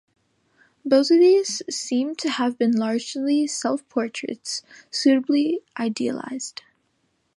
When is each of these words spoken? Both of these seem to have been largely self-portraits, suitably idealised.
Both 0.83 1.11
of 1.11 1.19
these 1.19 1.61
seem 1.69 2.15
to 2.15 2.29
have 2.31 2.57
been 2.57 2.71
largely 2.71 3.45
self-portraits, 3.45 4.63
suitably 4.89 5.61
idealised. 5.77 6.63